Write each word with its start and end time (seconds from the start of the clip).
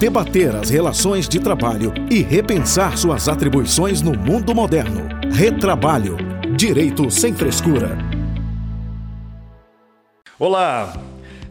debater 0.00 0.56
as 0.56 0.70
relações 0.70 1.28
de 1.28 1.38
trabalho 1.38 1.92
e 2.10 2.22
repensar 2.22 2.96
suas 2.96 3.28
atribuições 3.28 4.00
no 4.00 4.16
mundo 4.16 4.54
moderno. 4.54 5.06
Retrabalho. 5.30 6.16
Direito 6.56 7.10
sem 7.10 7.34
frescura. 7.34 7.98
Olá, 10.38 10.94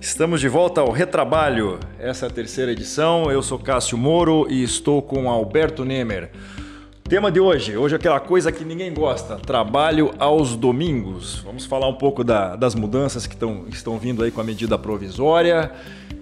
estamos 0.01 0.41
de 0.41 0.47
volta 0.47 0.81
ao 0.81 0.89
Retrabalho. 0.89 1.79
Essa 1.99 2.25
é 2.25 2.29
a 2.29 2.31
terceira 2.31 2.71
edição. 2.71 3.31
Eu 3.31 3.43
sou 3.43 3.59
Cássio 3.59 3.99
Moro 3.99 4.47
e 4.49 4.63
estou 4.63 4.99
com 5.03 5.29
Alberto 5.29 5.85
Nemer. 5.85 6.31
Tema 7.09 7.31
de 7.31 7.39
hoje, 7.39 7.75
hoje 7.75 7.95
é 7.95 7.97
aquela 7.97 8.19
coisa 8.19 8.51
que 8.51 8.63
ninguém 8.63 8.93
gosta, 8.93 9.35
trabalho 9.37 10.11
aos 10.19 10.55
domingos. 10.55 11.41
Vamos 11.43 11.65
falar 11.65 11.87
um 11.87 11.95
pouco 11.95 12.23
da, 12.23 12.55
das 12.55 12.75
mudanças 12.75 13.25
que 13.25 13.35
tão, 13.35 13.65
estão 13.67 13.97
vindo 13.97 14.21
aí 14.21 14.29
com 14.29 14.39
a 14.39 14.43
medida 14.43 14.77
provisória 14.77 15.71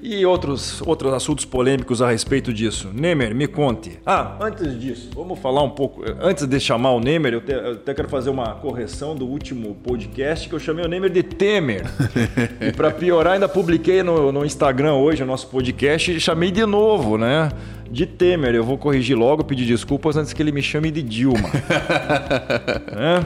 e 0.02 0.26
outros, 0.26 0.82
outros 0.82 1.14
assuntos 1.14 1.44
polêmicos 1.44 2.02
a 2.02 2.10
respeito 2.10 2.54
disso. 2.54 2.90
Nemer, 2.94 3.36
me 3.36 3.48
conte. 3.48 4.00
Ah, 4.06 4.38
antes 4.40 4.80
disso, 4.80 5.10
vamos 5.14 5.38
falar 5.40 5.62
um 5.62 5.72
pouco. 5.72 6.06
Antes 6.22 6.46
de 6.46 6.58
chamar 6.58 6.92
o 6.92 7.02
Nemer, 7.02 7.34
eu, 7.34 7.42
te, 7.42 7.52
eu 7.52 7.74
até 7.74 7.94
quero 7.94 8.08
fazer 8.08 8.30
uma 8.30 8.56
correção 8.56 9.14
do 9.14 9.26
último 9.26 9.76
podcast 9.84 10.48
que 10.48 10.56
eu 10.56 10.60
chamei 10.60 10.86
o 10.86 10.88
Nemer 10.88 11.10
de 11.10 11.22
Temer. 11.22 11.84
e 12.62 12.72
para 12.72 12.92
piorar, 12.92 13.34
ainda 13.34 13.50
publiquei 13.50 14.04
no, 14.04 14.32
no 14.32 14.46
Instagram 14.46 14.94
hoje 14.94 15.22
o 15.22 15.26
nosso 15.26 15.48
podcast 15.48 16.12
e 16.14 16.18
chamei 16.18 16.50
de 16.50 16.66
novo, 16.66 17.18
né? 17.18 17.50
De 17.92 18.06
Temer. 18.06 18.56
Eu 18.56 18.64
vou 18.64 18.78
corrigir 18.78 19.18
logo, 19.18 19.44
pedir 19.44 19.66
desculpas 19.66 20.18
antes 20.18 20.34
que 20.34 20.42
ele 20.42 20.52
me 20.52 20.62
chame 20.62 20.92
de 20.92 21.02
Dilma. 21.02 21.50
é, 22.96 23.24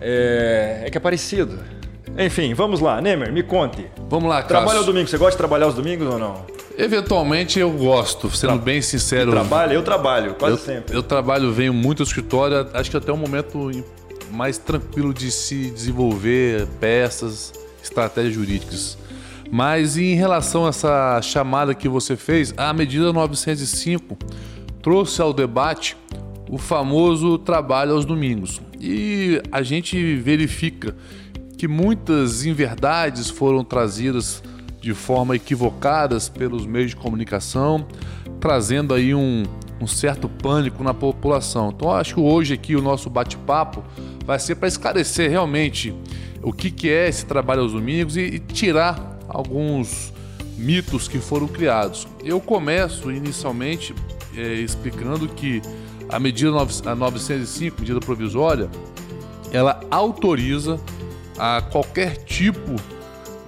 é, 0.00 0.82
é, 0.86 0.90
que 0.90 0.96
é 0.96 1.00
parecido. 1.00 1.58
Enfim, 2.18 2.54
vamos 2.54 2.80
lá. 2.80 3.00
Nemer, 3.00 3.32
me 3.32 3.42
conte. 3.42 3.86
Vamos 4.08 4.28
lá, 4.28 4.42
Cássio. 4.42 4.48
Trabalha 4.48 4.78
aos 4.78 4.86
domingos. 4.86 5.10
Você 5.10 5.18
gosta 5.18 5.32
de 5.32 5.38
trabalhar 5.38 5.66
aos 5.66 5.74
domingos 5.74 6.06
ou 6.06 6.18
não? 6.18 6.44
Eventualmente 6.76 7.58
eu 7.58 7.70
gosto, 7.70 8.30
sendo 8.30 8.54
Tra 8.54 8.62
bem 8.62 8.80
sincero. 8.80 9.30
Trabalha? 9.30 9.74
Eu 9.74 9.82
trabalho, 9.82 10.34
quase 10.34 10.54
eu, 10.54 10.58
sempre. 10.58 10.96
Eu 10.96 11.02
trabalho, 11.02 11.52
venho 11.52 11.74
muito 11.74 12.02
ao 12.02 12.06
escritório, 12.06 12.68
acho 12.72 12.90
que 12.90 12.96
até 12.96 13.12
o 13.12 13.16
momento 13.16 13.70
mais 14.30 14.56
tranquilo 14.56 15.12
de 15.12 15.30
se 15.30 15.70
desenvolver 15.70 16.66
peças, 16.80 17.52
estratégias 17.82 18.34
jurídicas. 18.34 18.96
Mas 19.50 19.96
em 19.96 20.14
relação 20.14 20.66
a 20.66 20.68
essa 20.68 21.20
chamada 21.22 21.74
que 21.74 21.88
você 21.88 22.16
fez, 22.16 22.54
a 22.56 22.72
medida 22.72 23.12
905 23.12 24.16
trouxe 24.80 25.20
ao 25.20 25.32
debate 25.32 25.96
o 26.48 26.56
famoso 26.56 27.36
trabalho 27.38 27.92
aos 27.92 28.04
domingos. 28.04 28.60
E 28.80 29.42
a 29.50 29.62
gente 29.62 30.16
verifica 30.16 30.94
que 31.58 31.68
muitas 31.68 32.44
inverdades 32.46 33.28
foram 33.28 33.64
trazidas 33.64 34.42
de 34.80 34.94
forma 34.94 35.36
equivocadas 35.36 36.28
pelos 36.28 36.64
meios 36.64 36.90
de 36.90 36.96
comunicação, 36.96 37.86
trazendo 38.40 38.94
aí 38.94 39.14
um, 39.14 39.42
um 39.80 39.86
certo 39.86 40.28
pânico 40.28 40.82
na 40.82 40.94
população. 40.94 41.70
Então 41.74 41.90
acho 41.90 42.14
que 42.14 42.20
hoje 42.20 42.54
aqui 42.54 42.74
o 42.74 42.80
nosso 42.80 43.10
bate-papo 43.10 43.84
vai 44.24 44.38
ser 44.38 44.54
para 44.54 44.68
esclarecer 44.68 45.30
realmente 45.30 45.94
o 46.42 46.52
que, 46.52 46.70
que 46.70 46.88
é 46.88 47.08
esse 47.08 47.26
trabalho 47.26 47.62
aos 47.62 47.72
domingos 47.72 48.16
e, 48.16 48.20
e 48.20 48.38
tirar 48.38 49.09
alguns 49.30 50.12
mitos 50.56 51.08
que 51.08 51.18
foram 51.18 51.48
criados. 51.48 52.06
Eu 52.22 52.40
começo 52.40 53.10
inicialmente 53.10 53.94
é, 54.36 54.54
explicando 54.54 55.26
que 55.28 55.62
a 56.08 56.18
medida 56.18 56.50
905, 56.50 57.80
medida 57.80 58.00
provisória, 58.00 58.68
ela 59.52 59.80
autoriza 59.90 60.78
a 61.38 61.62
qualquer 61.62 62.16
tipo 62.24 62.76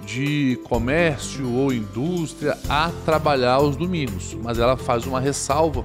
de 0.05 0.59
comércio 0.63 1.49
ou 1.53 1.71
indústria 1.71 2.57
a 2.67 2.91
trabalhar 3.05 3.53
aos 3.53 3.75
domingos, 3.75 4.35
mas 4.41 4.59
ela 4.59 4.75
faz 4.75 5.05
uma 5.05 5.19
ressalva 5.19 5.83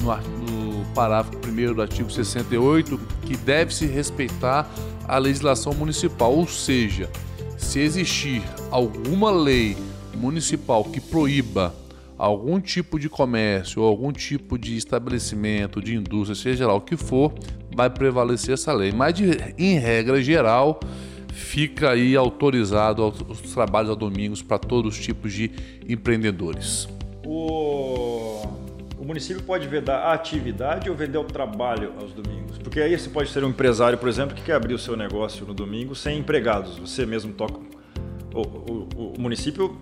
no, 0.00 0.16
no 0.16 0.84
parágrafo 0.94 1.38
1 1.46 1.74
do 1.74 1.82
artigo 1.82 2.10
68 2.10 3.00
que 3.22 3.36
deve 3.36 3.74
se 3.74 3.86
respeitar 3.86 4.68
a 5.06 5.18
legislação 5.18 5.72
municipal, 5.72 6.32
ou 6.34 6.46
seja, 6.46 7.10
se 7.68 7.80
existir 7.80 8.42
alguma 8.70 9.30
lei 9.30 9.76
municipal 10.16 10.82
que 10.84 11.02
proíba 11.02 11.74
algum 12.16 12.58
tipo 12.58 12.98
de 12.98 13.10
comércio 13.10 13.82
ou 13.82 13.88
algum 13.88 14.10
tipo 14.10 14.58
de 14.58 14.74
estabelecimento, 14.74 15.82
de 15.82 15.94
indústria, 15.94 16.34
seja 16.34 16.66
lá 16.66 16.72
o 16.72 16.80
que 16.80 16.96
for, 16.96 17.30
vai 17.76 17.90
prevalecer 17.90 18.54
essa 18.54 18.72
lei. 18.72 18.90
Mas, 18.90 19.12
de, 19.12 19.54
em 19.58 19.78
regra 19.78 20.22
geral, 20.22 20.80
fica 21.30 21.90
aí 21.90 22.16
autorizado 22.16 23.06
os 23.28 23.52
trabalhos 23.52 23.90
a 23.90 23.94
domingos 23.94 24.40
para 24.40 24.58
todos 24.58 24.96
os 24.96 25.04
tipos 25.04 25.30
de 25.30 25.50
empreendedores. 25.86 26.88
O, 27.22 27.97
município 29.08 29.42
pode 29.42 29.66
vedar 29.66 30.00
a 30.00 30.12
atividade 30.12 30.90
ou 30.90 30.94
vender 30.94 31.16
o 31.16 31.24
trabalho 31.24 31.94
aos 31.98 32.12
domingos? 32.12 32.58
Porque 32.58 32.78
aí 32.80 32.96
você 32.96 33.08
pode 33.08 33.30
ser 33.30 33.42
um 33.42 33.48
empresário, 33.48 33.96
por 33.96 34.08
exemplo, 34.08 34.34
que 34.36 34.42
quer 34.42 34.52
abrir 34.52 34.74
o 34.74 34.78
seu 34.78 34.96
negócio 34.96 35.46
no 35.46 35.54
domingo 35.54 35.94
sem 35.94 36.18
empregados. 36.18 36.78
Você 36.78 37.06
mesmo 37.06 37.32
toca. 37.32 37.58
O, 38.34 38.40
o, 38.40 39.14
o 39.16 39.20
município 39.20 39.76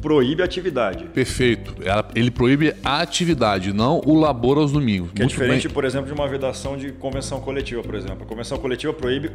proíbe 0.00 0.40
a 0.42 0.46
atividade. 0.46 1.04
Perfeito. 1.04 1.74
Ele 2.14 2.30
proíbe 2.30 2.74
a 2.82 3.02
atividade, 3.02 3.72
não 3.72 4.00
o 4.04 4.18
labor 4.18 4.56
aos 4.56 4.72
domingos. 4.72 5.12
Que 5.12 5.20
é 5.20 5.24
Muito 5.24 5.34
é 5.34 5.38
diferente, 5.38 5.68
bem. 5.68 5.74
por 5.74 5.84
exemplo, 5.84 6.06
de 6.06 6.12
uma 6.12 6.26
vedação 6.26 6.76
de 6.76 6.92
convenção 6.92 7.40
coletiva, 7.40 7.82
por 7.82 7.94
exemplo. 7.94 8.22
A 8.22 8.26
convenção 8.26 8.58
coletiva 8.58 8.92
proíbe 8.92 9.30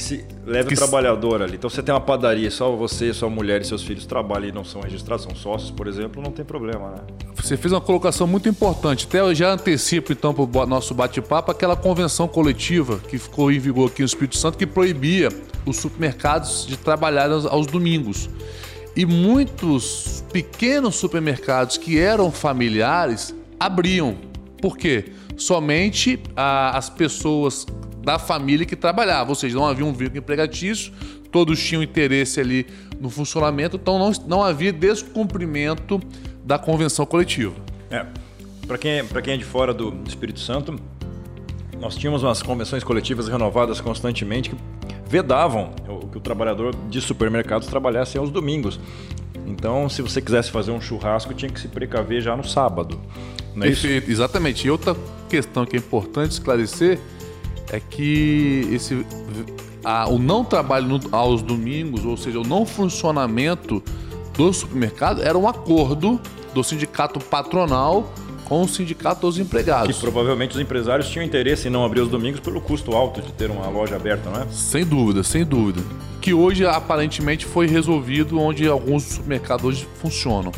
que 0.00 0.04
se 0.04 0.24
leve 0.46 0.68
que 0.68 0.74
o 0.74 0.76
trabalhador 0.76 1.42
ali. 1.42 1.56
Então 1.56 1.68
você 1.68 1.82
tem 1.82 1.94
uma 1.94 2.00
padaria, 2.00 2.50
só 2.50 2.74
você, 2.74 3.12
sua 3.12 3.28
mulher 3.28 3.60
e 3.60 3.64
seus 3.64 3.82
filhos 3.82 4.06
trabalham 4.06 4.48
e 4.48 4.52
não 4.52 4.64
são 4.64 4.80
registrados, 4.80 5.24
são 5.24 5.34
sócios, 5.34 5.70
por 5.70 5.86
exemplo, 5.86 6.22
não 6.22 6.32
tem 6.32 6.44
problema, 6.44 6.90
né? 6.90 6.98
Você 7.36 7.56
fez 7.56 7.72
uma 7.72 7.80
colocação 7.80 8.26
muito 8.26 8.48
importante. 8.48 9.06
Até 9.06 9.20
eu 9.20 9.34
já 9.34 9.52
antecipo 9.52 10.12
então 10.12 10.32
para 10.32 10.62
o 10.62 10.66
nosso 10.66 10.94
bate-papo 10.94 11.50
aquela 11.50 11.76
convenção 11.76 12.26
coletiva 12.26 12.98
que 12.98 13.18
ficou 13.18 13.52
em 13.52 13.58
vigor 13.58 13.90
aqui 13.90 14.00
no 14.00 14.06
Espírito 14.06 14.38
Santo 14.38 14.56
que 14.56 14.66
proibia 14.66 15.28
os 15.66 15.76
supermercados 15.76 16.66
de 16.66 16.76
trabalhar 16.76 17.30
aos 17.30 17.66
domingos. 17.66 18.30
E 18.96 19.04
muitos 19.04 20.24
pequenos 20.32 20.96
supermercados 20.96 21.76
que 21.76 21.98
eram 21.98 22.30
familiares 22.32 23.34
abriam. 23.58 24.16
Por 24.60 24.76
quê? 24.76 25.12
Somente 25.36 26.20
a, 26.36 26.76
as 26.76 26.90
pessoas 26.90 27.66
da 28.02 28.18
família 28.18 28.64
que 28.64 28.76
trabalhavam, 28.76 29.30
ou 29.30 29.34
seja, 29.34 29.56
não 29.56 29.66
havia 29.66 29.84
um 29.84 29.92
vínculo 29.92 30.18
empregatício, 30.18 30.92
todos 31.30 31.62
tinham 31.62 31.82
interesse 31.82 32.40
ali 32.40 32.66
no 32.98 33.10
funcionamento, 33.10 33.76
então 33.76 33.98
não, 33.98 34.12
não 34.26 34.42
havia 34.42 34.72
descumprimento 34.72 36.00
da 36.44 36.58
convenção 36.58 37.06
coletiva. 37.06 37.54
É. 37.90 38.06
Para 38.66 38.78
quem, 38.78 38.92
é, 38.92 39.04
quem 39.22 39.34
é 39.34 39.36
de 39.36 39.44
fora 39.44 39.74
do 39.74 39.94
Espírito 40.06 40.40
Santo, 40.40 40.76
nós 41.78 41.96
tínhamos 41.96 42.22
umas 42.22 42.42
convenções 42.42 42.84
coletivas 42.84 43.26
renovadas 43.28 43.80
constantemente 43.80 44.50
que 44.50 44.56
vedavam 45.08 45.72
que 46.10 46.18
o 46.18 46.20
trabalhador 46.20 46.74
de 46.88 47.00
supermercados 47.00 47.66
trabalhasse 47.68 48.18
aos 48.18 48.30
domingos. 48.30 48.78
Então, 49.46 49.88
se 49.88 50.02
você 50.02 50.20
quisesse 50.20 50.50
fazer 50.50 50.70
um 50.70 50.80
churrasco, 50.80 51.34
tinha 51.34 51.50
que 51.50 51.58
se 51.58 51.68
precaver 51.68 52.20
já 52.20 52.36
no 52.36 52.44
sábado. 52.44 53.00
Não 53.54 53.64
é 53.64 53.68
Perfeito, 53.68 54.04
isso? 54.04 54.12
exatamente. 54.12 54.66
E 54.66 54.70
outra 54.70 54.96
questão 55.28 55.64
que 55.66 55.76
é 55.76 55.78
importante 55.78 56.32
esclarecer 56.32 57.00
é 57.72 57.80
que 57.80 58.68
esse, 58.72 59.06
a, 59.84 60.08
o 60.08 60.18
não 60.18 60.44
trabalho 60.44 60.86
no, 60.86 61.00
aos 61.12 61.42
domingos, 61.42 62.04
ou 62.04 62.16
seja, 62.16 62.40
o 62.40 62.44
não 62.44 62.66
funcionamento 62.66 63.82
do 64.36 64.52
supermercado, 64.52 65.22
era 65.22 65.36
um 65.38 65.48
acordo 65.48 66.20
do 66.52 66.64
sindicato 66.64 67.20
patronal 67.20 68.12
com 68.44 68.62
o 68.62 68.68
sindicato 68.68 69.20
dos 69.20 69.38
empregados. 69.38 69.94
Que 69.94 70.00
provavelmente 70.00 70.56
os 70.56 70.60
empresários 70.60 71.08
tinham 71.08 71.24
interesse 71.24 71.68
em 71.68 71.70
não 71.70 71.84
abrir 71.84 72.00
os 72.00 72.08
domingos 72.08 72.40
pelo 72.40 72.60
custo 72.60 72.92
alto 72.96 73.22
de 73.22 73.32
ter 73.32 73.48
uma 73.48 73.68
loja 73.68 73.94
aberta, 73.94 74.28
não 74.28 74.42
é? 74.42 74.46
Sem 74.50 74.84
dúvida, 74.84 75.22
sem 75.22 75.44
dúvida. 75.44 75.80
Que 76.20 76.34
hoje 76.34 76.66
aparentemente 76.66 77.46
foi 77.46 77.68
resolvido 77.68 78.40
onde 78.40 78.66
alguns 78.66 79.04
supermercados 79.04 79.64
hoje 79.64 79.88
funcionam. 80.00 80.50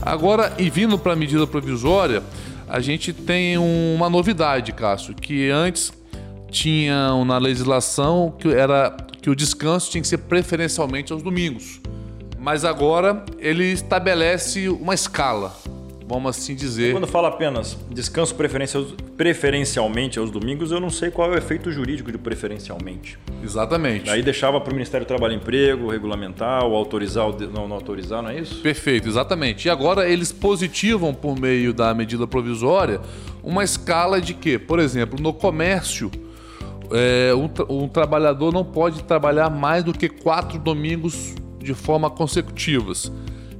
Agora, 0.00 0.54
e 0.58 0.70
vindo 0.70 0.98
para 0.98 1.12
a 1.12 1.16
medida 1.16 1.46
provisória, 1.46 2.22
a 2.66 2.80
gente 2.80 3.12
tem 3.12 3.58
uma 3.58 4.08
novidade, 4.08 4.72
Cássio, 4.72 5.14
que 5.14 5.50
antes 5.50 5.92
tinha 6.54 7.12
na 7.24 7.36
legislação 7.36 8.32
que 8.38 8.48
era 8.48 8.96
que 9.20 9.28
o 9.28 9.34
descanso 9.34 9.90
tinha 9.90 10.00
que 10.00 10.06
ser 10.06 10.18
preferencialmente 10.18 11.12
aos 11.12 11.22
domingos. 11.22 11.80
Mas 12.38 12.64
agora 12.64 13.24
ele 13.38 13.64
estabelece 13.72 14.68
uma 14.68 14.94
escala 14.94 15.52
vamos 16.06 16.36
assim 16.36 16.54
dizer. 16.54 16.92
Quando 16.92 17.06
fala 17.06 17.28
apenas 17.28 17.78
descanso 17.90 18.34
preferencialmente 19.16 20.18
aos 20.18 20.30
domingos, 20.30 20.70
eu 20.70 20.78
não 20.78 20.90
sei 20.90 21.10
qual 21.10 21.32
é 21.32 21.34
o 21.34 21.38
efeito 21.38 21.72
jurídico 21.72 22.12
de 22.12 22.18
preferencialmente. 22.18 23.18
Exatamente. 23.42 24.10
Aí 24.10 24.22
deixava 24.22 24.60
para 24.60 24.70
o 24.70 24.74
Ministério 24.74 25.06
do 25.06 25.08
Trabalho 25.08 25.32
e 25.32 25.36
Emprego 25.36 25.90
regulamentar 25.90 26.62
ou 26.62 26.76
autorizar 26.76 27.26
ou 27.26 27.40
não, 27.50 27.66
não 27.66 27.76
autorizar, 27.76 28.22
não 28.22 28.30
é 28.30 28.38
isso? 28.38 28.60
Perfeito, 28.60 29.08
exatamente. 29.08 29.66
E 29.66 29.70
agora 29.70 30.08
eles 30.08 30.30
positivam 30.30 31.14
por 31.14 31.38
meio 31.38 31.72
da 31.72 31.94
medida 31.94 32.26
provisória 32.26 33.00
uma 33.42 33.64
escala 33.64 34.20
de 34.20 34.34
que, 34.34 34.58
por 34.58 34.78
exemplo, 34.78 35.18
no 35.20 35.32
comércio, 35.32 36.10
é, 36.92 37.34
um, 37.34 37.48
tra 37.48 37.64
um 37.68 37.88
trabalhador 37.88 38.52
não 38.52 38.64
pode 38.64 39.02
trabalhar 39.04 39.50
mais 39.50 39.82
do 39.84 39.92
que 39.92 40.08
quatro 40.08 40.58
domingos 40.58 41.34
de 41.58 41.74
forma 41.74 42.10
consecutivas. 42.10 43.10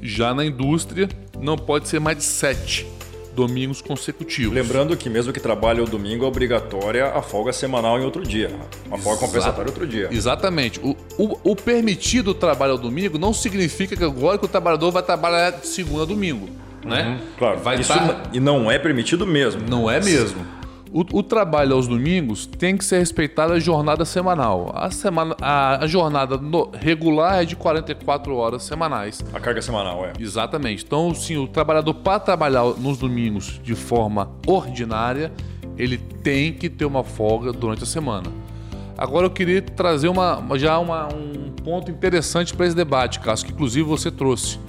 Já 0.03 0.35
na 0.35 0.45
indústria, 0.45 1.09
não 1.41 1.57
pode 1.57 1.89
ser 1.89 1.99
mais 2.01 2.19
de 2.19 2.25
sete. 2.25 2.87
domingos 3.35 3.83
consecutivos. 3.83 4.55
Lembrando 4.55 4.97
que 4.97 5.11
mesmo 5.11 5.33
que 5.33 5.41
trabalhe 5.41 5.81
o 5.81 5.87
domingo, 5.87 6.25
é 6.25 6.29
obrigatória 6.29 7.07
a 7.07 7.21
folga 7.21 7.53
semanal 7.53 7.99
em 7.99 8.05
outro 8.05 8.23
dia. 8.23 8.49
Uma 8.87 8.97
folga 8.97 9.19
Exato. 9.19 9.27
compensatória 9.27 9.71
outro 9.71 9.87
dia. 9.89 10.09
Exatamente. 10.13 10.79
O, 10.81 10.97
o, 11.19 11.51
o 11.51 11.57
permitido 11.57 12.33
trabalho 12.33 12.73
ao 12.73 12.79
domingo 12.79 13.19
não 13.19 13.33
significa 13.33 13.97
que 13.97 14.05
agora 14.05 14.39
que 14.39 14.45
o 14.45 14.49
trabalhador 14.49 14.93
vai 14.93 15.03
trabalhar 15.03 15.51
de 15.51 15.67
segunda 15.67 16.05
a 16.05 16.07
domingo, 16.07 16.49
né? 16.85 17.21
Claro, 17.37 17.59
Vai 17.59 17.81
isso 17.81 17.93
tá- 17.93 18.23
e 18.33 18.39
não 18.39 18.71
é 18.71 18.79
permitido 18.79 19.27
mesmo. 19.27 19.63
Não 19.69 19.91
é 19.91 19.99
mesmo. 20.01 20.47
O, 20.97 21.01
o 21.19 21.23
trabalho 21.25 21.75
aos 21.75 21.89
domingos 21.89 22.47
tem 22.47 22.77
que 22.77 22.85
ser 22.85 22.99
respeitada 23.01 23.55
a 23.55 23.59
jornada 23.59 24.05
semanal. 24.05 24.71
A, 24.77 24.93
semana, 24.93 25.35
a, 25.43 25.83
a 25.83 25.87
jornada 25.89 26.37
no- 26.39 26.71
regular 26.73 27.43
é 27.43 27.45
de 27.45 27.57
44 27.57 28.33
horas 28.37 28.63
semanais. 28.63 29.21
A 29.35 29.41
carga 29.41 29.61
semanal, 29.61 30.07
é. 30.07 30.13
Exatamente. 30.21 30.85
Então, 30.85 31.13
sim, 31.13 31.37
o 31.37 31.49
trabalhador 31.49 31.95
para 31.95 32.21
trabalhar 32.21 32.63
nos 32.79 32.97
domingos 32.97 33.61
de 33.65 33.75
forma 33.75 34.31
ordinária, 34.47 35.33
ele 35.77 35.99
tem 35.99 36.53
que 36.53 36.71
ter 36.71 36.85
uma 36.85 37.03
folga 37.03 37.53
durante 37.53 37.83
a 37.83 37.87
semana. 37.87 38.31
Agora 38.97 39.27
eu 39.27 39.31
queria 39.31 39.61
trazer 39.61 40.07
uma, 40.07 40.41
já 40.57 40.79
uma- 40.79 41.09
um 41.13 41.51
ponto 41.65 41.91
interessante 41.91 42.55
para 42.55 42.67
esse 42.67 42.77
debate, 42.77 43.19
Cássio, 43.19 43.49
que 43.49 43.53
inclusive 43.53 43.83
você 43.85 44.13
trouxe. 44.13 44.61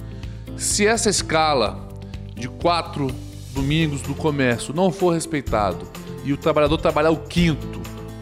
Se 0.56 0.84
essa 0.84 1.08
escala 1.08 1.86
de 2.34 2.48
quatro 2.48 3.06
domingos 3.54 4.02
do 4.02 4.12
comércio 4.12 4.74
não 4.74 4.90
for 4.90 5.14
respeitado 5.14 5.86
e 6.26 6.32
o 6.32 6.36
trabalhador 6.36 6.76
trabalhar 6.78 7.10
o 7.10 7.16
quinto, 7.16 7.80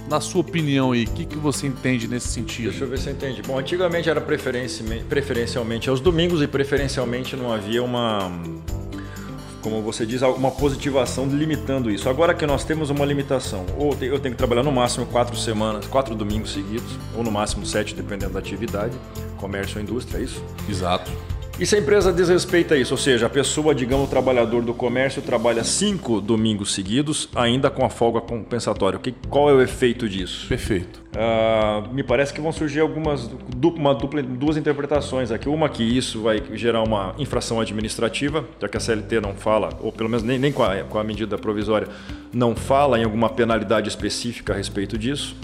na 0.08 0.20
sua 0.20 0.42
opinião 0.42 0.92
aí, 0.92 1.04
o 1.04 1.08
que, 1.08 1.24
que 1.24 1.38
você 1.38 1.66
entende 1.66 2.06
nesse 2.06 2.28
sentido? 2.28 2.68
Deixa 2.68 2.84
eu 2.84 2.88
ver 2.88 2.98
se 2.98 3.08
eu 3.08 3.14
entendi. 3.14 3.40
Bom, 3.42 3.58
antigamente 3.58 4.10
era 4.10 4.20
preferencialmente, 4.20 5.04
preferencialmente 5.04 5.88
aos 5.88 6.00
domingos 6.00 6.42
e 6.42 6.46
preferencialmente 6.46 7.34
não 7.34 7.50
havia 7.50 7.82
uma, 7.82 8.30
como 9.62 9.80
você 9.80 10.04
diz, 10.04 10.20
uma 10.20 10.50
positivação 10.50 11.26
limitando 11.26 11.90
isso. 11.90 12.06
Agora 12.10 12.34
que 12.34 12.46
nós 12.46 12.62
temos 12.64 12.90
uma 12.90 13.06
limitação, 13.06 13.64
ou 13.78 13.96
eu 14.02 14.18
tenho 14.18 14.34
que 14.34 14.38
trabalhar 14.38 14.62
no 14.62 14.70
máximo 14.70 15.06
quatro 15.06 15.34
semanas, 15.36 15.86
quatro 15.86 16.14
domingos 16.14 16.52
seguidos, 16.52 16.98
ou 17.16 17.24
no 17.24 17.32
máximo 17.32 17.64
sete, 17.64 17.94
dependendo 17.94 18.34
da 18.34 18.40
atividade, 18.40 18.94
comércio 19.38 19.78
ou 19.78 19.82
indústria, 19.82 20.18
é 20.18 20.24
isso? 20.24 20.44
Exato. 20.68 21.10
E 21.58 21.64
se 21.64 21.76
a 21.76 21.78
empresa 21.78 22.12
desrespeita 22.12 22.76
isso, 22.76 22.94
ou 22.94 22.98
seja, 22.98 23.26
a 23.26 23.30
pessoa, 23.30 23.72
digamos, 23.72 24.06
o 24.06 24.10
trabalhador 24.10 24.60
do 24.60 24.74
comércio 24.74 25.22
trabalha 25.22 25.62
cinco 25.62 26.20
domingos 26.20 26.74
seguidos, 26.74 27.28
ainda 27.32 27.70
com 27.70 27.84
a 27.84 27.88
folga 27.88 28.20
compensatória, 28.20 28.98
que, 28.98 29.12
qual 29.28 29.48
é 29.48 29.52
o 29.52 29.62
efeito 29.62 30.08
disso? 30.08 30.48
Perfeito. 30.48 31.00
Ah, 31.16 31.84
me 31.92 32.02
parece 32.02 32.34
que 32.34 32.40
vão 32.40 32.50
surgir 32.50 32.80
algumas 32.80 33.30
uma 33.62 33.94
dupla, 33.94 34.20
duas 34.20 34.56
interpretações 34.56 35.30
aqui. 35.30 35.48
Uma 35.48 35.68
que 35.68 35.84
isso 35.84 36.22
vai 36.22 36.42
gerar 36.54 36.82
uma 36.82 37.14
infração 37.18 37.60
administrativa, 37.60 38.44
já 38.60 38.68
que 38.68 38.76
a 38.76 38.80
CLT 38.80 39.20
não 39.20 39.34
fala, 39.34 39.70
ou 39.80 39.92
pelo 39.92 40.08
menos 40.08 40.24
nem, 40.24 40.38
nem 40.38 40.52
com, 40.52 40.64
a, 40.64 40.82
com 40.82 40.98
a 40.98 41.04
medida 41.04 41.38
provisória, 41.38 41.86
não 42.32 42.56
fala 42.56 42.98
em 42.98 43.04
alguma 43.04 43.28
penalidade 43.28 43.88
específica 43.88 44.52
a 44.52 44.56
respeito 44.56 44.98
disso. 44.98 45.36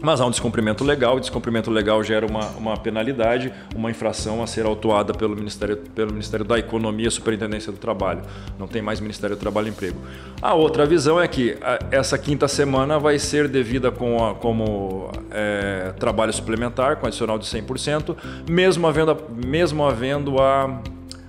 Mas 0.00 0.20
há 0.20 0.26
um 0.26 0.30
descumprimento 0.30 0.84
legal, 0.84 1.16
o 1.16 1.20
descumprimento 1.20 1.70
legal 1.70 2.02
gera 2.04 2.26
uma, 2.26 2.46
uma 2.50 2.76
penalidade, 2.76 3.50
uma 3.74 3.90
infração 3.90 4.42
a 4.42 4.46
ser 4.46 4.66
autuada 4.66 5.14
pelo 5.14 5.34
Ministério, 5.34 5.76
pelo 5.76 6.10
Ministério 6.12 6.44
da 6.44 6.58
Economia 6.58 7.08
e 7.08 7.10
Superintendência 7.10 7.72
do 7.72 7.78
Trabalho. 7.78 8.20
Não 8.58 8.66
tem 8.66 8.82
mais 8.82 9.00
Ministério 9.00 9.34
do 9.34 9.38
Trabalho 9.40 9.68
e 9.68 9.70
Emprego. 9.70 9.96
A 10.42 10.52
outra 10.52 10.84
visão 10.84 11.18
é 11.18 11.26
que 11.26 11.56
a- 11.62 11.78
essa 11.90 12.18
quinta 12.18 12.46
semana 12.46 12.98
vai 12.98 13.18
ser 13.18 13.48
devida 13.48 13.90
com 13.90 14.22
a- 14.22 14.34
como 14.34 15.10
é, 15.30 15.92
trabalho 15.98 16.32
suplementar, 16.32 16.96
com 16.96 17.06
adicional 17.06 17.38
de 17.38 17.46
100%, 17.46 18.14
mesmo 18.48 18.86
havendo, 18.86 19.16
mesmo 19.46 19.84
havendo 19.86 20.38
a, 20.40 20.80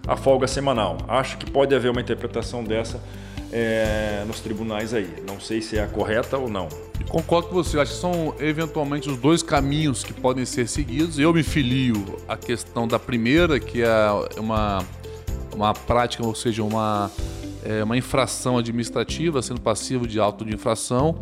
a 0.06 0.18
folga 0.18 0.48
semanal. 0.48 0.98
Acho 1.08 1.38
que 1.38 1.50
pode 1.50 1.74
haver 1.74 1.92
uma 1.92 2.02
interpretação 2.02 2.64
dessa 2.64 3.00
é, 3.52 4.24
nos 4.28 4.40
tribunais 4.40 4.94
aí. 4.94 5.10
Não 5.28 5.40
sei 5.40 5.62
se 5.62 5.78
é 5.78 5.84
a 5.84 5.88
correta 5.88 6.38
ou 6.38 6.50
não. 6.50 6.68
Concordo 7.10 7.50
com 7.50 7.56
você. 7.56 7.80
Acho 7.80 7.94
que 7.94 8.00
são 8.00 8.36
eventualmente 8.40 9.10
os 9.10 9.18
dois 9.18 9.44
caminhos 9.44 10.04
que 10.04 10.14
podem 10.14 10.46
ser 10.46 10.68
seguidos. 10.68 11.20
Eu 11.20 11.34
me 11.34 11.44
filio 11.44 12.18
à 12.28 12.36
questão 12.36 12.88
da 12.88 13.00
primeira, 13.00 13.60
que 13.60 13.82
é 13.82 14.40
uma, 14.40 14.84
uma 15.54 15.74
prática, 15.74 16.26
ou 16.26 16.36
seja, 16.36 16.64
uma, 16.64 17.12
é, 17.64 17.84
uma 17.84 17.98
infração 17.98 18.58
administrativa, 18.58 19.42
sendo 19.42 19.62
passivo 19.62 20.08
de 20.08 20.20
auto 20.20 20.44
de 20.46 20.54
infração. 20.54 21.22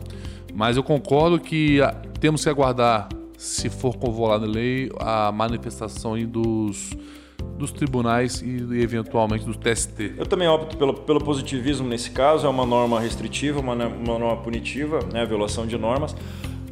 Mas 0.54 0.78
eu 0.78 0.84
concordo 0.84 1.40
que 1.40 1.82
ah, 1.82 1.96
temos 2.20 2.44
que 2.44 2.50
aguardar, 2.50 3.10
se 3.38 3.70
for 3.70 3.98
convolada 3.98 4.46
a 4.46 4.50
lei, 4.50 4.92
a 5.00 5.32
manifestação 5.32 6.16
dos, 6.26 6.92
dos 7.64 7.72
tribunais 7.72 8.42
e 8.42 8.82
eventualmente 8.82 9.46
do 9.46 9.56
TST. 9.56 10.14
Eu 10.18 10.26
também 10.26 10.48
opto 10.48 10.76
pelo, 10.78 10.94
pelo 10.94 11.20
positivismo 11.20 11.88
nesse 11.88 12.12
caso, 12.12 12.46
é 12.46 12.50
uma 12.50 12.66
norma 12.66 13.00
restritiva, 13.00 13.60
uma, 13.60 13.74
ne- 13.76 13.86
uma 13.86 14.20
norma 14.20 14.38
punitiva, 14.38 15.00
né, 15.12 15.26
violação 15.26 15.66
de 15.66 15.78
normas. 15.78 16.16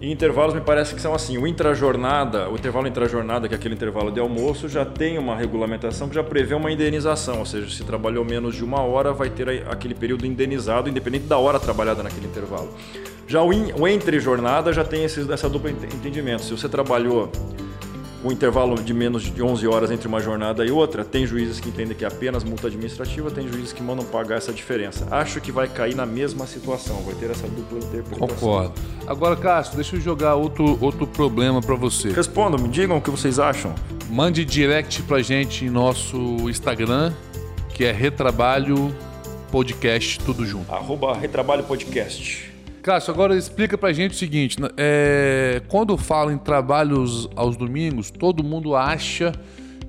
E 0.01 0.11
intervalos 0.11 0.55
me 0.55 0.61
parece 0.61 0.95
que 0.95 1.01
são 1.01 1.13
assim, 1.13 1.37
o 1.37 1.45
intrajornada, 1.45 2.49
o 2.49 2.55
intervalo 2.55 2.87
intrajornada, 2.87 3.47
que 3.47 3.53
é 3.53 3.57
aquele 3.57 3.75
intervalo 3.75 4.11
de 4.11 4.19
almoço, 4.19 4.67
já 4.67 4.83
tem 4.83 5.19
uma 5.19 5.35
regulamentação 5.35 6.09
que 6.09 6.15
já 6.15 6.23
prevê 6.23 6.55
uma 6.55 6.71
indenização, 6.71 7.37
ou 7.37 7.45
seja, 7.45 7.69
se 7.69 7.83
trabalhou 7.83 8.25
menos 8.25 8.55
de 8.55 8.63
uma 8.63 8.81
hora, 8.81 9.13
vai 9.13 9.29
ter 9.29 9.47
aquele 9.69 9.93
período 9.93 10.25
indenizado, 10.25 10.89
independente 10.89 11.25
da 11.27 11.37
hora 11.37 11.59
trabalhada 11.59 12.01
naquele 12.01 12.25
intervalo. 12.25 12.69
Já 13.27 13.43
o, 13.43 13.53
in, 13.53 13.71
o 13.79 13.87
entre-jornada 13.87 14.73
já 14.73 14.83
tem 14.83 15.03
esse, 15.03 15.31
essa 15.31 15.47
dupla 15.47 15.69
ente- 15.69 15.85
entendimento. 15.95 16.41
Se 16.43 16.51
você 16.51 16.67
trabalhou 16.67 17.31
o 18.23 18.31
intervalo 18.31 18.75
de 18.75 18.93
menos 18.93 19.23
de 19.23 19.41
11 19.41 19.67
horas 19.67 19.91
entre 19.91 20.07
uma 20.07 20.19
jornada 20.19 20.65
e 20.65 20.71
outra, 20.71 21.03
tem 21.03 21.25
juízes 21.25 21.59
que 21.59 21.69
entendem 21.69 21.95
que 21.95 22.05
é 22.05 22.07
apenas 22.07 22.43
multa 22.43 22.67
administrativa, 22.67 23.31
tem 23.31 23.47
juízes 23.47 23.73
que 23.73 23.81
mandam 23.81 24.05
pagar 24.05 24.37
essa 24.37 24.53
diferença. 24.53 25.07
Acho 25.09 25.41
que 25.41 25.51
vai 25.51 25.67
cair 25.67 25.95
na 25.95 26.05
mesma 26.05 26.45
situação, 26.45 27.01
vai 27.01 27.15
ter 27.15 27.31
essa 27.31 27.47
dupla 27.47 27.79
interpretação. 27.79 28.27
Concordo. 28.27 28.73
Agora, 29.07 29.35
Cássio, 29.35 29.75
deixa 29.75 29.95
eu 29.95 30.01
jogar 30.01 30.35
outro, 30.35 30.77
outro 30.81 31.07
problema 31.07 31.61
para 31.61 31.75
você. 31.75 32.09
Respondam, 32.09 32.59
me 32.59 32.69
digam 32.69 32.97
o 32.97 33.01
que 33.01 33.09
vocês 33.09 33.39
acham. 33.39 33.73
Mande 34.09 34.45
direct 34.45 35.01
pra 35.03 35.21
gente 35.21 35.65
em 35.65 35.69
nosso 35.69 36.17
Instagram, 36.49 37.13
que 37.73 37.85
é 37.85 37.91
Retrabalho 37.91 38.93
Podcast, 39.51 40.19
tudo 40.19 40.45
junto. 40.45 40.71
Arroba 40.71 41.15
Retrabalho 41.15 41.63
Podcast. 41.63 42.50
Cássio, 42.81 43.13
agora 43.13 43.35
explica 43.35 43.77
pra 43.77 43.93
gente 43.93 44.11
o 44.11 44.17
seguinte: 44.17 44.59
né, 44.59 44.69
é, 44.77 45.61
quando 45.67 45.97
falo 45.97 46.31
em 46.31 46.37
trabalhos 46.37 47.29
aos 47.35 47.55
domingos, 47.55 48.09
todo 48.11 48.43
mundo 48.43 48.75
acha 48.75 49.31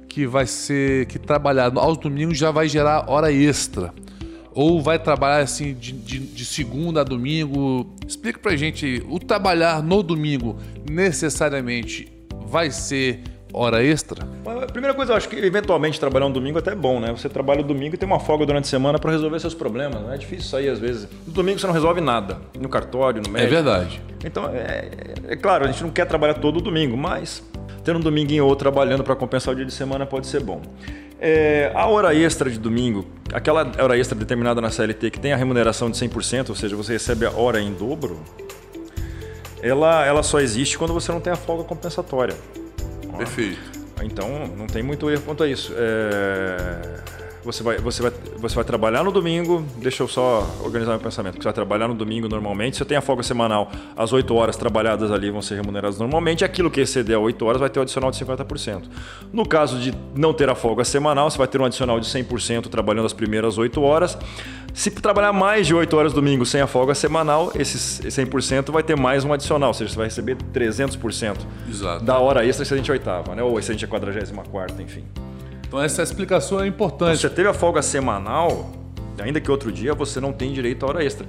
que 0.09 0.27
vai 0.27 0.47
ser 0.47 1.07
que 1.07 1.19
trabalhar 1.19 1.73
aos 1.77 1.97
domingos 1.97 2.37
já 2.37 2.51
vai 2.51 2.69
gerar 2.69 3.09
hora 3.11 3.33
extra. 3.33 3.93
Ou 4.55 4.83
vai 4.83 4.99
trabalhar 4.99 5.39
assim 5.43 5.73
de, 5.73 5.93
de- 5.93 6.19
de 6.19 6.45
segunda 6.45 7.01
a 7.01 7.05
domingo. 7.05 7.87
Explica 8.07 8.39
pra 8.39 8.55
gente, 8.55 9.03
o 9.09 9.19
trabalhar 9.19 9.83
no 9.83 10.03
domingo 10.03 10.59
necessariamente 10.91 12.13
vai 12.47 12.71
ser 12.71 13.21
hora 13.53 13.83
extra? 13.85 14.27
A 14.47 14.67
primeira 14.73 14.95
coisa, 14.95 15.13
eu 15.13 15.17
acho 15.17 15.29
que 15.29 15.37
eventualmente 15.37 15.99
trabalhar 16.01 16.27
um 16.27 16.33
domingo 16.33 16.59
até 16.59 16.73
é 16.73 16.75
bom, 16.75 16.99
né? 17.01 17.11
Você 17.13 17.29
trabalha 17.29 17.61
o 17.61 17.65
domingo 17.65 17.95
e 17.95 17.99
tem 17.99 18.07
uma 18.07 18.19
folga 18.21 18.47
durante 18.47 18.65
a 18.65 18.69
semana 18.69 18.99
para 18.99 19.11
resolver 19.11 19.39
seus 19.41 19.55
problemas. 19.55 20.01
Não 20.03 20.13
é 20.13 20.17
difícil 20.17 20.49
sair 20.49 20.69
às 20.69 20.79
vezes. 20.79 21.09
No 21.27 21.33
domingo 21.33 21.59
você 21.59 21.67
não 21.67 21.75
resolve 21.75 22.01
nada. 22.01 22.39
No 22.59 22.69
cartório, 22.69 23.21
no 23.23 23.29
É 23.29 23.33
médico. 23.33 23.51
verdade. 23.53 24.01
Então, 24.25 24.49
é, 24.53 24.89
é 25.29 25.37
claro, 25.37 25.65
a 25.65 25.67
gente 25.67 25.83
não 25.83 25.91
quer 25.91 26.07
trabalhar 26.07 26.35
todo 26.35 26.61
domingo, 26.61 26.97
mas 26.97 27.43
ter 27.85 27.95
um 27.97 28.01
dominguinho 28.01 28.47
ou 28.47 28.55
trabalhando 28.57 29.03
para 29.05 29.15
compensar 29.17 29.53
o 29.53 29.57
dia 29.57 29.67
de 29.67 29.73
semana 29.73 30.07
pode 30.07 30.27
ser 30.27 30.41
bom. 30.41 30.61
É, 31.21 31.71
a 31.75 31.87
hora 31.87 32.13
extra 32.15 32.51
de 32.51 32.59
domingo, 32.59 33.07
aquela 33.33 33.71
hora 33.81 33.97
extra 33.97 34.19
determinada 34.19 34.61
na 34.61 34.71
CLT 34.71 35.11
que 35.11 35.21
tem 35.21 35.33
a 35.33 35.37
remuneração 35.37 35.89
de 35.89 35.97
100%, 35.97 36.49
ou 36.49 36.55
seja, 36.57 36.75
você 36.75 36.95
recebe 36.95 37.25
a 37.27 37.31
hora 37.31 37.61
em 37.61 37.73
dobro, 37.73 38.19
ela, 39.63 40.05
ela 40.05 40.23
só 40.23 40.41
existe 40.41 40.77
quando 40.77 40.93
você 40.93 41.13
não 41.13 41.21
tem 41.21 41.33
a 41.33 41.37
folga 41.37 41.63
compensatória. 41.65 42.35
Perfeito. 43.19 43.61
Então, 44.03 44.49
não 44.57 44.67
tem 44.67 44.83
muito 44.83 45.11
erro 45.11 45.23
quanto 45.23 45.43
a 45.43 45.49
isso. 45.49 45.73
É, 45.77 47.01
Você, 47.45 47.63
vai, 47.63 47.79
você, 47.79 48.03
vai, 48.03 48.13
você 48.39 48.55
vai 48.55 48.65
trabalhar 48.65 49.03
no 49.03 49.11
domingo, 49.11 49.65
deixa 49.79 50.03
eu 50.03 50.09
só 50.09 50.49
organizar 50.65 50.93
meu 50.93 51.01
pensamento. 51.01 51.39
Você 51.39 51.45
vai 51.45 51.53
trabalhar 51.53 51.89
no 51.89 51.95
domingo 51.95 52.29
normalmente, 52.29 52.77
você 52.77 52.85
tem 52.85 52.97
a 52.97 53.01
folga 53.01 53.23
semanal, 53.25 53.71
as 53.97 54.13
8 54.13 54.33
horas 54.35 54.57
trabalhadas 54.57 55.11
ali 55.11 55.29
vão 55.31 55.43
ser 55.43 55.57
remuneradas 55.57 55.99
normalmente, 55.99 56.45
aquilo 56.45 56.71
que 56.71 56.81
exceder 56.81 57.19
8 57.19 57.45
horas 57.45 57.61
vai 57.61 57.69
ter 57.69 57.81
um 57.81 57.83
adicional 57.83 58.13
de 58.13 58.25
50%. 58.25 58.83
No 59.33 59.47
caso 59.47 59.79
de 59.79 59.93
não 60.15 60.33
ter 60.33 60.49
a 60.49 60.55
folga 60.55 60.85
semanal, 60.85 61.29
você 61.29 61.37
vai 61.37 61.49
ter 61.49 61.61
um 61.61 61.65
adicional 61.65 61.99
de 61.99 62.07
100% 62.07 62.69
trabalhando 62.69 63.07
as 63.07 63.13
primeiras 63.13 63.59
8 63.59 63.83
horas. 63.83 64.17
Se 64.73 64.91
trabalhar 64.91 65.33
mais 65.33 65.67
de 65.67 65.75
8 65.75 65.97
horas 65.97 66.13
domingo 66.13 66.47
sem 66.47 66.61
a 66.61 66.67
folga 66.67 66.95
semanal, 66.95 67.53
esses 67.57 68.01
100% 68.07 68.71
vai 68.71 68.83
ter 68.83 68.97
mais 68.97 69.25
um 69.25 69.33
adicional, 69.33 69.71
ou 69.71 69.75
seja, 69.75 69.91
você 69.91 69.97
vai 69.97 70.07
receber 70.07 70.37
300% 70.55 71.37
Exato. 71.69 72.05
da 72.05 72.19
hora 72.19 72.47
extra 72.47 72.63
excedente 72.63 72.91
oitava, 72.91 73.35
né? 73.35 73.43
ou 73.43 73.59
excedente 73.59 73.85
a 73.85 73.89
44, 73.89 74.81
enfim. 74.81 75.05
Então 75.73 75.83
essa 75.83 76.03
explicação 76.03 76.61
é 76.61 76.65
Se 76.65 76.69
importante. 76.69 77.19
você 77.19 77.31
teve 77.31 77.49
a 77.49 77.55
folga 77.55 77.81
semanal, 77.81 78.71
ainda 79.19 79.41
que 79.41 79.51
outro 79.51 79.73
dia, 79.73 79.95
você 79.95 80.21
não 80.21 80.31
tem 80.31 80.53
direito 80.53 80.85
à 80.85 80.91
hora 80.91 81.03
extra. 81.03 81.27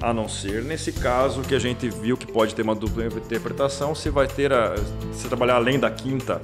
A 0.00 0.14
não 0.14 0.28
ser 0.28 0.62
nesse 0.62 0.92
caso 0.92 1.40
que 1.40 1.56
a 1.56 1.58
gente 1.58 1.90
viu 1.90 2.16
que 2.16 2.24
pode 2.24 2.54
ter 2.54 2.62
uma 2.62 2.76
dupla 2.76 3.06
interpretação, 3.06 3.92
se 3.92 4.08
vai 4.08 4.28
ter 4.28 4.52
a. 4.52 4.76
Se 5.12 5.26
trabalhar 5.26 5.56
além 5.56 5.76
da 5.76 5.90
quinta, 5.90 6.40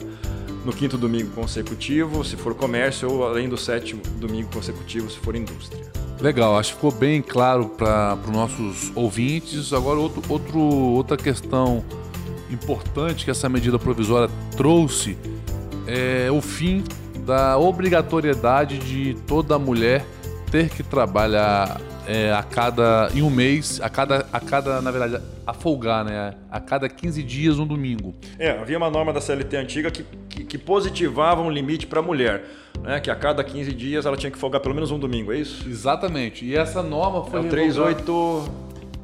no 0.64 0.72
quinto 0.72 0.98
domingo 0.98 1.30
consecutivo, 1.36 2.24
se 2.24 2.34
for 2.34 2.52
comércio, 2.52 3.08
ou 3.08 3.24
além 3.24 3.48
do 3.48 3.56
sétimo 3.56 4.02
domingo 4.16 4.48
consecutivo, 4.52 5.08
se 5.08 5.20
for 5.20 5.36
indústria. 5.36 5.84
Legal, 6.20 6.58
acho 6.58 6.70
que 6.70 6.74
ficou 6.74 6.90
bem 6.90 7.22
claro 7.22 7.68
para 7.68 8.18
os 8.26 8.30
nossos 8.32 8.92
ouvintes. 8.92 9.72
Agora, 9.72 10.00
outro, 10.00 10.20
outro, 10.28 10.58
outra 10.58 11.16
questão 11.16 11.84
importante 12.50 13.24
que 13.24 13.30
essa 13.30 13.48
medida 13.48 13.78
provisória 13.78 14.28
trouxe 14.56 15.16
é 15.86 16.28
o 16.28 16.42
fim 16.42 16.82
da 17.26 17.58
obrigatoriedade 17.58 18.78
de 18.78 19.14
toda 19.26 19.58
mulher 19.58 20.06
ter 20.50 20.70
que 20.70 20.84
trabalhar 20.84 21.80
é, 22.06 22.32
a 22.32 22.42
cada 22.42 23.10
em 23.12 23.20
um 23.20 23.28
mês, 23.28 23.80
a 23.82 23.90
cada, 23.90 24.24
a 24.32 24.38
cada, 24.38 24.80
na 24.80 24.92
verdade, 24.92 25.20
a 25.44 25.52
folgar, 25.52 26.04
né? 26.04 26.34
A 26.48 26.60
cada 26.60 26.88
15 26.88 27.20
dias 27.24 27.58
um 27.58 27.66
domingo. 27.66 28.14
É, 28.38 28.50
havia 28.50 28.78
uma 28.78 28.88
norma 28.88 29.12
da 29.12 29.20
CLT 29.20 29.56
antiga 29.56 29.90
que, 29.90 30.04
que, 30.28 30.44
que 30.44 30.56
positivava 30.56 31.42
um 31.42 31.50
limite 31.50 31.88
para 31.88 31.98
a 31.98 32.02
mulher, 32.02 32.44
né? 32.80 33.00
Que 33.00 33.10
a 33.10 33.16
cada 33.16 33.42
15 33.42 33.72
dias 33.72 34.06
ela 34.06 34.16
tinha 34.16 34.30
que 34.30 34.38
folgar 34.38 34.60
pelo 34.60 34.74
menos 34.74 34.92
um 34.92 34.98
domingo, 34.98 35.32
é 35.32 35.38
isso? 35.38 35.68
Exatamente. 35.68 36.44
E 36.44 36.56
essa 36.56 36.80
norma 36.80 37.24
foi 37.24 37.40
é 37.40 37.42
o 37.42 37.48
38 37.48 38.50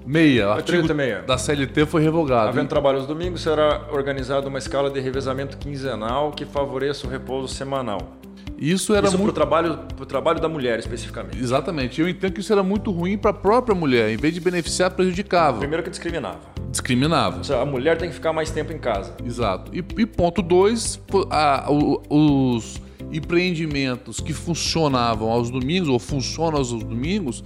meia, 0.07 0.49
o 0.49 0.53
artigo 0.53 0.87
da 1.27 1.39
CLT 1.39 1.87
foi 1.87 2.03
revogado. 2.03 2.49
Havendo 2.49 2.69
trabalho 2.69 2.99
aos 2.99 3.07
domingos, 3.07 3.43
será 3.43 3.87
organizada 3.91 4.49
uma 4.49 4.59
escala 4.59 4.91
de 4.91 5.01
revezamento 5.01 5.57
quinzenal 5.57 6.33
que 6.33 6.45
favoreça 6.45 7.07
o 7.07 7.11
repouso 7.11 7.53
semanal. 7.53 8.19
Isso 8.59 8.95
era 8.95 9.09
isso 9.09 9.19
muito. 9.19 9.35
Para 9.35 9.43
o 9.43 9.47
trabalho, 9.47 9.79
pro 9.97 10.07
trabalho 10.07 10.41
da 10.41 10.49
mulher, 10.49 10.79
especificamente. 10.79 11.37
Exatamente. 11.37 12.01
Eu 12.01 12.09
entendo 12.09 12.33
que 12.33 12.41
isso 12.41 12.53
era 12.53 12.63
muito 12.63 12.93
ruim 12.93 13.19
para 13.19 13.33
a 13.33 13.35
própria 13.35 13.75
mulher. 13.75 14.11
Em 14.11 14.17
vez 14.17 14.33
de 14.33 14.41
beneficiar, 14.41 14.93
prejudicava. 14.93 15.59
Primeiro 15.59 15.83
que 15.83 15.91
discriminava. 15.91 16.39
Discriminava. 16.71 17.43
Seja, 17.43 17.61
a 17.61 17.67
mulher 17.67 17.99
tem 17.99 18.09
que 18.09 18.15
ficar 18.15 18.33
mais 18.33 18.51
tempo 18.51 18.73
em 18.73 18.79
casa. 18.79 19.15
Exato. 19.25 19.75
E, 19.75 19.79
e 19.79 20.07
ponto 20.07 20.41
dois, 20.43 21.01
a, 21.29 21.67
os 22.09 22.81
empreendimentos 23.13 24.21
que 24.21 24.33
funcionavam 24.33 25.29
aos 25.29 25.51
domingos, 25.51 25.89
ou 25.89 25.99
funcionam 25.99 26.59
aos 26.59 26.71
domingos, 26.73 27.43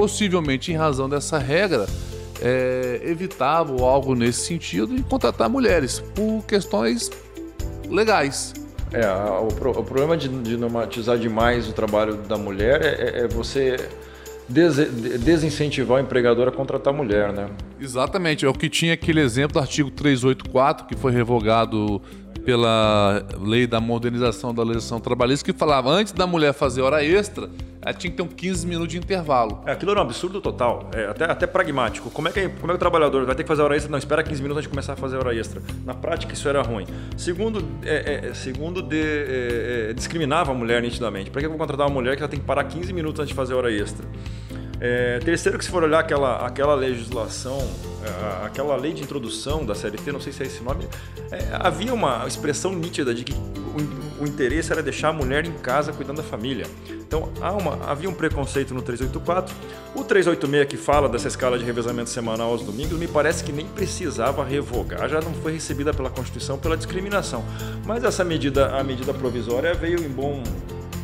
possivelmente 0.00 0.72
em 0.72 0.76
razão 0.76 1.10
dessa 1.10 1.36
regra, 1.36 1.84
é, 2.40 3.02
evitavam 3.04 3.84
algo 3.84 4.14
nesse 4.14 4.46
sentido 4.46 4.96
e 4.96 5.02
contratar 5.02 5.46
mulheres 5.50 6.02
por 6.14 6.42
questões 6.46 7.10
legais. 7.86 8.54
É, 8.94 9.06
o, 9.06 9.48
o 9.48 9.84
problema 9.84 10.16
de, 10.16 10.26
de 10.26 10.56
normatizar 10.56 11.18
demais 11.18 11.68
o 11.68 11.74
trabalho 11.74 12.14
da 12.14 12.38
mulher 12.38 12.80
é, 12.80 12.86
é, 12.86 13.24
é 13.24 13.28
você 13.28 13.76
des, 14.48 14.76
desincentivar 15.20 15.98
o 15.98 16.00
empregador 16.00 16.48
a 16.48 16.50
contratar 16.50 16.94
mulher, 16.94 17.30
né? 17.30 17.50
Exatamente, 17.78 18.46
é 18.46 18.48
o 18.48 18.54
que 18.54 18.70
tinha 18.70 18.94
aquele 18.94 19.20
exemplo 19.20 19.52
do 19.52 19.58
artigo 19.58 19.90
384, 19.90 20.86
que 20.86 20.96
foi 20.96 21.12
revogado 21.12 22.00
pela 22.42 23.22
lei 23.38 23.66
da 23.66 23.82
modernização 23.82 24.54
da 24.54 24.62
legislação 24.62 24.98
trabalhista, 24.98 25.52
que 25.52 25.58
falava 25.58 25.90
antes 25.90 26.14
da 26.14 26.26
mulher 26.26 26.54
fazer 26.54 26.80
hora 26.80 27.04
extra, 27.04 27.50
ela 27.82 27.94
tinha 27.94 28.10
que 28.10 28.16
ter 28.16 28.22
um 28.22 28.28
15 28.28 28.66
minutos 28.66 28.92
de 28.92 28.98
intervalo. 28.98 29.62
É, 29.66 29.72
aquilo 29.72 29.90
era 29.90 30.00
um 30.00 30.02
absurdo 30.02 30.40
total, 30.40 30.90
é, 30.94 31.06
até, 31.06 31.24
até 31.24 31.46
pragmático. 31.46 32.10
Como 32.10 32.28
é, 32.28 32.32
que, 32.32 32.48
como 32.48 32.66
é 32.66 32.74
que 32.74 32.76
o 32.76 32.78
trabalhador 32.78 33.24
vai 33.24 33.34
ter 33.34 33.42
que 33.42 33.48
fazer 33.48 33.62
hora 33.62 33.74
extra? 33.74 33.90
Não, 33.90 33.98
espera 33.98 34.22
15 34.22 34.42
minutos 34.42 34.58
antes 34.58 34.68
de 34.68 34.70
começar 34.70 34.92
a 34.92 34.96
fazer 34.96 35.16
hora 35.16 35.34
extra. 35.34 35.62
Na 35.84 35.94
prática, 35.94 36.32
isso 36.34 36.48
era 36.48 36.62
ruim. 36.62 36.86
Segundo, 37.16 37.64
é, 37.82 38.28
é, 38.28 38.34
segundo 38.34 38.82
de, 38.82 39.00
é, 39.00 39.86
é, 39.90 39.92
discriminava 39.92 40.52
a 40.52 40.54
mulher 40.54 40.82
nitidamente. 40.82 41.30
Para 41.30 41.40
que 41.40 41.46
eu 41.46 41.50
vou 41.50 41.58
contratar 41.58 41.86
uma 41.86 41.94
mulher 41.94 42.16
que 42.16 42.22
ela 42.22 42.30
tem 42.30 42.38
que 42.38 42.46
parar 42.46 42.64
15 42.64 42.92
minutos 42.92 43.20
antes 43.20 43.30
de 43.30 43.34
fazer 43.34 43.54
hora 43.54 43.72
extra? 43.72 44.06
É, 44.80 45.18
terceiro, 45.18 45.58
que 45.58 45.64
se 45.64 45.70
for 45.70 45.84
olhar 45.84 45.98
aquela, 45.98 46.46
aquela 46.46 46.74
legislação, 46.74 47.58
é, 48.02 48.46
aquela 48.46 48.74
lei 48.76 48.94
de 48.94 49.02
introdução 49.02 49.64
da 49.64 49.74
CLT, 49.74 50.10
não 50.10 50.20
sei 50.20 50.32
se 50.32 50.42
é 50.42 50.46
esse 50.46 50.62
nome, 50.62 50.88
é, 51.30 51.38
havia 51.52 51.92
uma 51.92 52.26
expressão 52.26 52.72
nítida 52.72 53.14
de 53.14 53.24
que 53.24 53.34
o, 53.34 54.22
o, 54.22 54.26
interesse 54.26 54.72
era 54.72 54.82
deixar 54.82 55.08
a 55.08 55.12
mulher 55.12 55.44
em 55.44 55.52
casa 55.52 55.92
cuidando 55.92 56.16
da 56.16 56.22
família. 56.22 56.64
Então 57.10 57.28
uma, 57.50 57.90
havia 57.90 58.08
um 58.08 58.14
preconceito 58.14 58.72
no 58.72 58.80
384. 58.82 59.52
O 59.96 60.04
386 60.04 60.68
que 60.68 60.76
fala 60.76 61.08
dessa 61.08 61.26
escala 61.26 61.58
de 61.58 61.64
revezamento 61.64 62.08
semanal 62.08 62.52
aos 62.52 62.62
domingos, 62.62 62.96
me 62.96 63.08
parece 63.08 63.42
que 63.42 63.50
nem 63.50 63.66
precisava 63.66 64.44
revogar, 64.44 65.08
já 65.08 65.20
não 65.20 65.34
foi 65.34 65.54
recebida 65.54 65.92
pela 65.92 66.08
Constituição 66.08 66.56
pela 66.56 66.76
discriminação. 66.76 67.44
Mas 67.84 68.04
essa 68.04 68.22
medida, 68.22 68.78
a 68.78 68.84
medida 68.84 69.12
provisória 69.12 69.74
veio 69.74 69.98
em 69.98 70.08
bom 70.08 70.40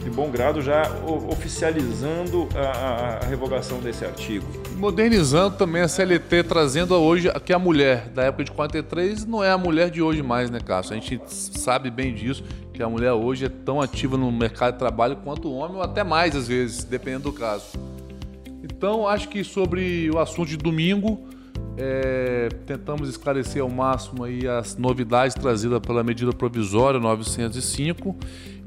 de 0.05 0.11
bom 0.11 0.31
grado, 0.31 0.63
já 0.63 0.85
oficializando 1.29 2.49
a, 2.55 3.25
a, 3.25 3.27
revogação 3.27 3.81
desse 3.81 4.05
artigo. 4.05 4.47
Modernizando 4.77 5.57
também 5.57 5.81
a 5.81 5.89
CLT, 5.89 6.45
trazendo 6.45 6.95
hoje 6.95 7.33
que 7.41 7.53
a 7.53 7.59
mulher 7.59 8.09
da 8.11 8.25
época 8.25 8.45
de 8.45 8.53
43 8.53 9.25
não 9.25 9.43
é 9.43 9.51
a 9.51 9.57
mulher 9.57 9.91
de 9.91 10.03
hoje 10.03 10.23
mais, 10.23 10.51
né, 10.51 10.61
Cássio? 10.61 10.93
A 10.93 10.97
gente 10.97 11.21
sabe 11.27 11.91
bem 11.91 12.15
disso, 12.15 12.45
que 12.75 12.83
a 12.83 12.89
mulher 12.89 13.13
hoje 13.13 13.47
é 13.47 13.49
tão 13.49 13.81
ativa 13.81 14.19
no 14.19 14.31
mercado 14.31 14.75
de 14.75 14.79
trabalho 14.79 15.17
quanto 15.17 15.49
o 15.49 15.55
homem, 15.55 15.77
ou 15.77 15.83
até 15.83 16.05
mais 16.05 16.37
às 16.37 16.47
vezes, 16.47 16.85
dependendo 16.85 17.25
do 17.25 17.33
caso. 17.33 17.65
Então, 18.63 19.09
acho 19.09 19.29
que 19.31 19.43
sobre 19.43 20.11
o 20.11 20.19
assunto 20.19 20.49
de 20.49 20.59
domingo, 20.59 21.27
é, 21.79 22.49
tentamos 22.67 23.09
esclarecer 23.09 23.63
ao 23.63 23.71
máximo 23.71 24.25
aí 24.25 24.47
as 24.47 24.77
novidades 24.77 25.35
trazidas 25.35 25.81
pela 25.81 26.03
medida 26.03 26.33
provisória 26.33 27.01
905 27.01 28.17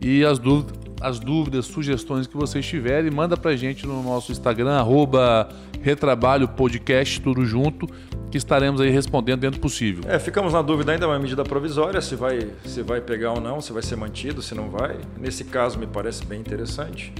e 0.01 0.23
as 0.23 0.39
dúvidas, 0.39 0.75
as 1.01 1.19
dúvidas, 1.19 1.65
sugestões 1.65 2.27
que 2.27 2.35
vocês 2.35 2.65
tiverem, 2.65 3.09
manda 3.09 3.37
pra 3.37 3.55
gente 3.55 3.85
no 3.85 4.03
nosso 4.03 4.31
Instagram, 4.31 4.71
arroba 4.71 5.49
Retrabalho 5.81 6.47
Podcast, 6.47 7.21
tudo 7.21 7.45
junto, 7.45 7.87
que 8.29 8.37
estaremos 8.37 8.81
aí 8.81 8.89
respondendo 8.89 9.41
dentro 9.41 9.59
do 9.59 9.61
possível. 9.61 10.03
É, 10.07 10.19
ficamos 10.19 10.53
na 10.53 10.61
dúvida 10.61 10.91
ainda, 10.91 11.05
é 11.05 11.07
uma 11.07 11.19
medida 11.19 11.43
provisória, 11.43 12.01
se 12.01 12.15
vai, 12.15 12.49
se 12.65 12.81
vai 12.81 13.01
pegar 13.01 13.33
ou 13.33 13.41
não, 13.41 13.61
se 13.61 13.71
vai 13.71 13.81
ser 13.81 13.95
mantido, 13.95 14.41
se 14.41 14.53
não 14.53 14.69
vai. 14.69 14.97
Nesse 15.17 15.45
caso 15.45 15.79
me 15.79 15.87
parece 15.87 16.25
bem 16.25 16.39
interessante. 16.39 17.13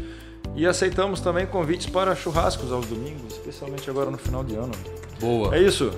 E 0.55 0.65
aceitamos 0.65 1.21
também 1.21 1.45
convites 1.45 1.87
para 1.87 2.15
churrascos 2.15 2.71
aos 2.71 2.85
domingos, 2.85 3.33
especialmente 3.33 3.89
agora 3.89 4.11
no 4.11 4.17
final 4.17 4.43
de 4.43 4.55
ano. 4.55 4.71
Boa. 5.19 5.55
É 5.55 5.61
isso. 5.61 5.91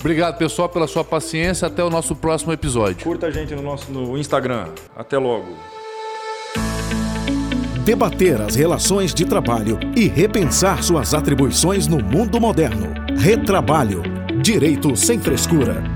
Obrigado, 0.00 0.36
pessoal, 0.36 0.68
pela 0.68 0.86
sua 0.86 1.02
paciência. 1.02 1.66
Até 1.66 1.82
o 1.82 1.90
nosso 1.90 2.14
próximo 2.14 2.52
episódio. 2.52 3.02
Curta 3.02 3.26
a 3.26 3.30
gente 3.30 3.54
no 3.54 3.62
nosso 3.62 3.90
no 3.90 4.16
Instagram. 4.18 4.68
Até 4.94 5.18
logo. 5.18 5.75
Debater 7.86 8.40
as 8.42 8.56
relações 8.56 9.14
de 9.14 9.24
trabalho 9.24 9.78
e 9.94 10.08
repensar 10.08 10.82
suas 10.82 11.14
atribuições 11.14 11.86
no 11.86 12.02
mundo 12.02 12.40
moderno. 12.40 12.92
Retrabalho. 13.16 14.02
Direito 14.42 14.96
sem 14.96 15.20
frescura. 15.20 15.95